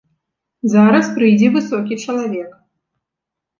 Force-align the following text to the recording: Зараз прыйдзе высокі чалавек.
Зараз 0.75 1.09
прыйдзе 1.17 1.47
высокі 1.59 2.01
чалавек. 2.07 2.59